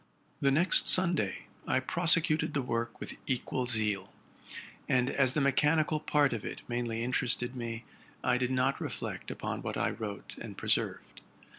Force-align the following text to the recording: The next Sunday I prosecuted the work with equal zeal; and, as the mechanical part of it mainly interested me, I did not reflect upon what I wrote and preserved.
The 0.39 0.49
next 0.49 0.89
Sunday 0.89 1.45
I 1.67 1.79
prosecuted 1.79 2.55
the 2.55 2.63
work 2.63 2.99
with 2.99 3.17
equal 3.27 3.67
zeal; 3.67 4.11
and, 4.89 5.11
as 5.11 5.35
the 5.35 5.41
mechanical 5.41 5.99
part 5.99 6.33
of 6.33 6.43
it 6.43 6.63
mainly 6.67 7.03
interested 7.03 7.55
me, 7.55 7.83
I 8.23 8.39
did 8.39 8.49
not 8.49 8.81
reflect 8.81 9.29
upon 9.29 9.61
what 9.61 9.77
I 9.77 9.91
wrote 9.91 10.37
and 10.41 10.57
preserved. 10.57 11.21